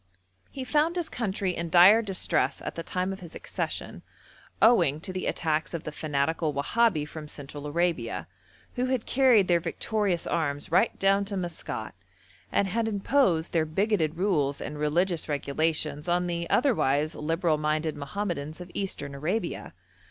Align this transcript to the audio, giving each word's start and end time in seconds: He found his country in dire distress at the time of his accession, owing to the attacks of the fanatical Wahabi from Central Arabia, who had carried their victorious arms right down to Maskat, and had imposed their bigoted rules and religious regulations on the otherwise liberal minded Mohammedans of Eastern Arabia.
He 0.49 0.63
found 0.63 0.95
his 0.95 1.09
country 1.09 1.55
in 1.55 1.69
dire 1.69 2.01
distress 2.01 2.59
at 2.63 2.73
the 2.73 2.81
time 2.81 3.13
of 3.13 3.19
his 3.19 3.35
accession, 3.35 4.01
owing 4.59 4.99
to 4.99 5.13
the 5.13 5.27
attacks 5.27 5.75
of 5.75 5.83
the 5.83 5.91
fanatical 5.91 6.55
Wahabi 6.55 7.07
from 7.07 7.27
Central 7.27 7.67
Arabia, 7.67 8.27
who 8.77 8.85
had 8.87 9.05
carried 9.05 9.47
their 9.47 9.59
victorious 9.59 10.25
arms 10.25 10.71
right 10.71 10.97
down 10.97 11.23
to 11.25 11.37
Maskat, 11.37 11.93
and 12.51 12.67
had 12.67 12.87
imposed 12.87 13.51
their 13.53 13.63
bigoted 13.63 14.15
rules 14.17 14.59
and 14.59 14.79
religious 14.79 15.29
regulations 15.29 16.07
on 16.07 16.25
the 16.25 16.49
otherwise 16.49 17.13
liberal 17.13 17.59
minded 17.59 17.95
Mohammedans 17.95 18.59
of 18.59 18.71
Eastern 18.73 19.13
Arabia. 19.13 19.71